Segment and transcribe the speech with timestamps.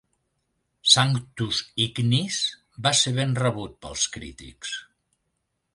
[0.93, 2.39] "Sanctus Ignis"
[2.87, 4.77] va ser ben rebut pels crítics.